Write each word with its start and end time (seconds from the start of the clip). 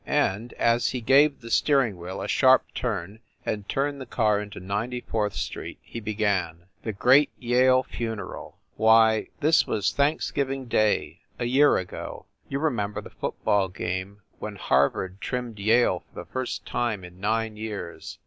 And, 0.07 0.53
as 0.53 0.87
he 0.87 0.99
gave 0.99 1.41
the 1.41 1.51
steering 1.51 1.95
wheel 1.99 2.23
a 2.23 2.27
sharp 2.27 2.63
turn 2.73 3.19
and 3.45 3.69
turned 3.69 4.01
the 4.01 4.07
car 4.07 4.39
into 4.41 4.59
Ninety 4.59 5.01
fourth 5.01 5.35
Street, 5.35 5.77
he 5.83 5.99
began: 5.99 6.63
THE 6.81 6.91
GREAT 6.91 7.29
YALE 7.37 7.83
FUNERAL 7.83 8.57
Why, 8.77 9.27
this 9.41 9.67
was 9.67 9.91
Thanksgiving 9.91 10.65
Day 10.65 11.19
a 11.37 11.45
year 11.45 11.77
ago 11.77 12.25
you 12.49 12.57
remember 12.57 12.99
the 12.99 13.11
football 13.11 13.67
game 13.69 14.21
when 14.39 14.55
Harvard 14.55 15.21
trimmed 15.21 15.59
Yale 15.59 15.99
for 15.99 16.15
the 16.15 16.31
first 16.31 16.65
time 16.65 17.03
in 17.03 17.19
nine 17.19 17.55
years 17.55 18.17